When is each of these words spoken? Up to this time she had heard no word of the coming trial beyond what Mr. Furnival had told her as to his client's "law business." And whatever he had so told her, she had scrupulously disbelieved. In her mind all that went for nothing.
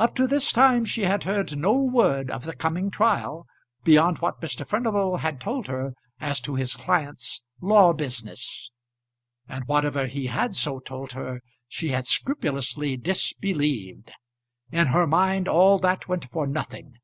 Up 0.00 0.16
to 0.16 0.26
this 0.26 0.50
time 0.50 0.84
she 0.84 1.02
had 1.02 1.22
heard 1.22 1.56
no 1.56 1.72
word 1.74 2.28
of 2.28 2.42
the 2.44 2.56
coming 2.56 2.90
trial 2.90 3.46
beyond 3.84 4.18
what 4.18 4.40
Mr. 4.40 4.66
Furnival 4.66 5.18
had 5.18 5.40
told 5.40 5.68
her 5.68 5.92
as 6.18 6.40
to 6.40 6.56
his 6.56 6.74
client's 6.74 7.42
"law 7.60 7.92
business." 7.92 8.72
And 9.48 9.64
whatever 9.68 10.06
he 10.08 10.26
had 10.26 10.54
so 10.56 10.80
told 10.80 11.12
her, 11.12 11.40
she 11.68 11.90
had 11.90 12.08
scrupulously 12.08 12.96
disbelieved. 12.96 14.10
In 14.72 14.88
her 14.88 15.06
mind 15.06 15.46
all 15.46 15.78
that 15.78 16.08
went 16.08 16.28
for 16.32 16.48
nothing. 16.48 16.94